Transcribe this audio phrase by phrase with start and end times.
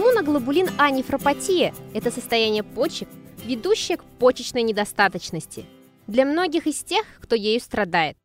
[0.00, 3.06] Иммуноглобулин А нефропатия– это состояние почек,
[3.44, 5.66] ведущее к почечной недостаточности.
[6.06, 8.16] Для многих из тех, кто ею страдает.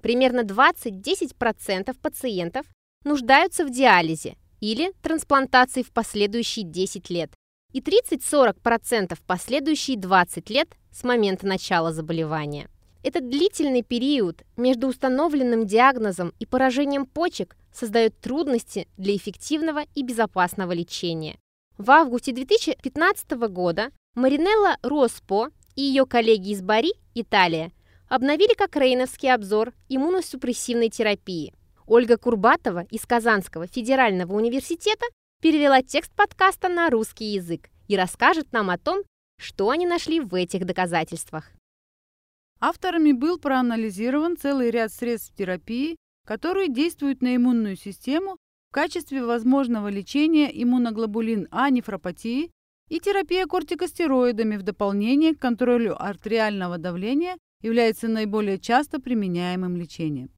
[0.00, 2.64] Примерно 20-10% пациентов
[3.04, 7.30] нуждаются в диализе или трансплантации в последующие 10 лет
[7.74, 12.70] и 30-40% в последующие 20 лет с момента начала заболевания.
[13.04, 20.72] Этот длительный период между установленным диагнозом и поражением почек создает трудности для эффективного и безопасного
[20.72, 21.38] лечения.
[21.76, 27.70] В августе 2015 года Маринелла Роспо и ее коллеги из Бари, Италия,
[28.08, 31.54] обновили кокрейновский обзор иммуносупрессивной терапии.
[31.86, 35.06] Ольга Курбатова из Казанского федерального университета
[35.40, 39.02] перевела текст подкаста на русский язык и расскажет нам о том,
[39.38, 41.52] что они нашли в этих доказательствах.
[42.60, 45.96] Авторами был проанализирован целый ряд средств терапии,
[46.28, 48.36] которые действуют на иммунную систему
[48.68, 52.50] в качестве возможного лечения иммуноглобулин А нефропатии
[52.90, 60.28] и терапия кортикостероидами в дополнение к контролю артериального давления является наиболее часто применяемым лечением.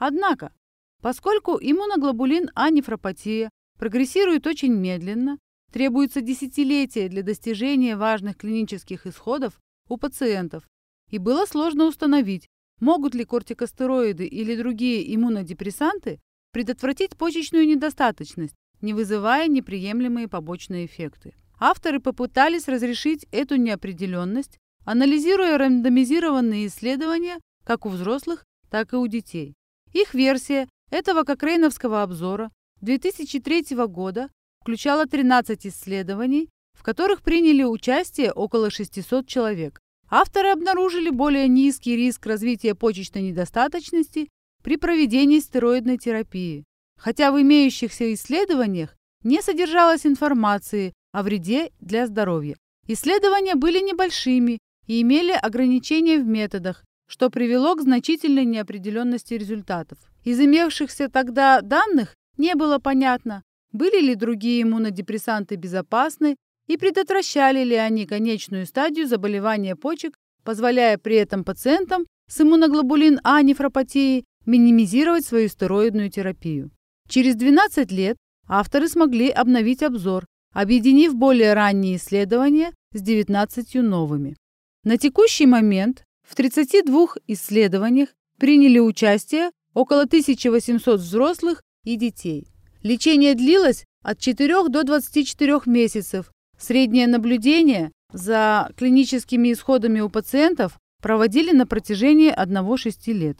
[0.00, 0.52] Однако,
[1.00, 5.38] поскольку иммуноглобулин А нефропатия прогрессирует очень медленно,
[5.70, 10.64] требуется десятилетия для достижения важных клинических исходов у пациентов,
[11.08, 12.48] и было сложно установить,
[12.80, 16.20] могут ли кортикостероиды или другие иммунодепрессанты
[16.52, 21.34] предотвратить почечную недостаточность, не вызывая неприемлемые побочные эффекты.
[21.58, 29.54] Авторы попытались разрешить эту неопределенность, анализируя рандомизированные исследования как у взрослых, так и у детей.
[29.92, 34.28] Их версия этого кокрейновского обзора 2003 года
[34.60, 39.80] включала 13 исследований, в которых приняли участие около 600 человек.
[40.08, 44.28] Авторы обнаружили более низкий риск развития почечной недостаточности
[44.62, 46.64] при проведении стероидной терапии,
[46.96, 52.56] хотя в имеющихся исследованиях не содержалось информации о вреде для здоровья.
[52.86, 59.98] Исследования были небольшими и имели ограничения в методах, что привело к значительной неопределенности результатов.
[60.24, 63.42] Из имевшихся тогда данных не было понятно,
[63.72, 71.16] были ли другие иммунодепрессанты безопасны и предотвращали ли они конечную стадию заболевания почек, позволяя при
[71.16, 76.70] этом пациентам с иммуноглобулин А нефропатией минимизировать свою стероидную терапию.
[77.08, 78.16] Через 12 лет
[78.48, 84.36] авторы смогли обновить обзор, объединив более ранние исследования с 19 новыми.
[84.84, 92.48] На текущий момент в 32 исследованиях приняли участие около 1800 взрослых и детей.
[92.82, 101.52] Лечение длилось от 4 до 24 месяцев Среднее наблюдение за клиническими исходами у пациентов проводили
[101.52, 103.38] на протяжении 1-6 лет.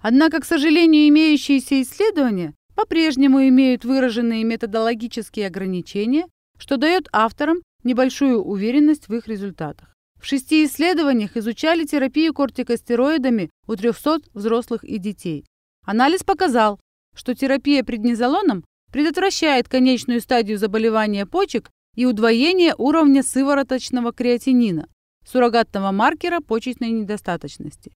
[0.00, 6.26] Однако, к сожалению, имеющиеся исследования по-прежнему имеют выраженные методологические ограничения,
[6.58, 9.94] что дает авторам небольшую уверенность в их результатах.
[10.20, 15.44] В шести исследованиях изучали терапию кортикостероидами у 300 взрослых и детей.
[15.84, 16.78] Анализ показал,
[17.14, 24.88] что терапия преднизолоном предотвращает конечную стадию заболевания почек и удвоение уровня сывороточного креатинина,
[25.26, 27.92] суррогатного маркера почечной недостаточности.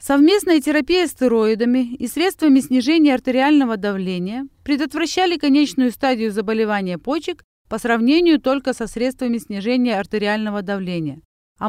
[0.00, 8.40] Совместная терапия стероидами и средствами снижения артериального давления предотвращали конечную стадию заболевания почек по сравнению
[8.40, 11.20] только со средствами снижения артериального давления.
[11.58, 11.68] А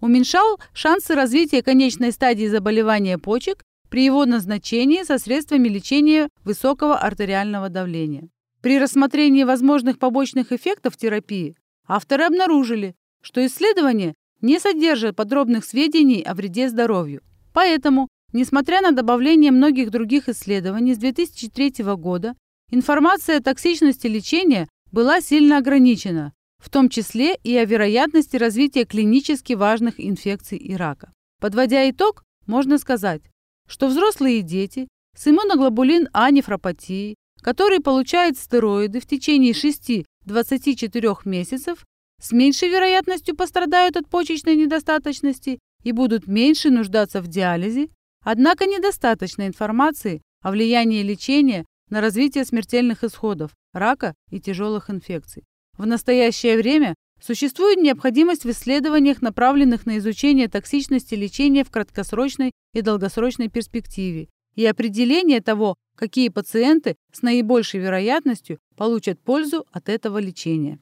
[0.00, 7.68] уменьшал шансы развития конечной стадии заболевания почек при его назначении со средствами лечения высокого артериального
[7.68, 8.28] давления.
[8.66, 11.54] При рассмотрении возможных побочных эффектов терапии
[11.86, 17.22] авторы обнаружили, что исследования не содержат подробных сведений о вреде здоровью.
[17.52, 22.34] Поэтому, несмотря на добавление многих других исследований с 2003 года,
[22.72, 29.52] информация о токсичности лечения была сильно ограничена, в том числе и о вероятности развития клинически
[29.52, 31.12] важных инфекций и рака.
[31.40, 33.22] Подводя итог, можно сказать,
[33.68, 41.84] что взрослые и дети с иммуноглобулин А нефропатией который получает стероиды в течение 6-24 месяцев,
[42.20, 47.88] с меньшей вероятностью пострадают от почечной недостаточности и будут меньше нуждаться в диализе,
[48.24, 55.44] однако недостаточно информации о влиянии лечения на развитие смертельных исходов, рака и тяжелых инфекций.
[55.78, 62.80] В настоящее время существует необходимость в исследованиях, направленных на изучение токсичности лечения в краткосрочной и
[62.80, 70.80] долгосрочной перспективе и определение того, какие пациенты с наибольшей вероятностью получат пользу от этого лечения.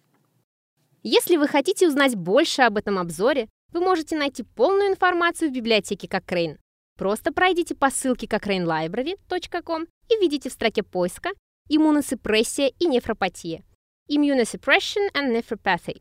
[1.02, 6.06] Если вы хотите узнать больше об этом обзоре, вы можете найти полную информацию в библиотеке
[6.06, 6.56] Cochrane.
[6.96, 11.30] Просто пройдите по ссылке cochranelibrary.com и введите в строке поиска
[11.68, 13.64] иммуносупрессия и нефропатия.
[14.08, 16.00] Immunosuppression and nephropathy.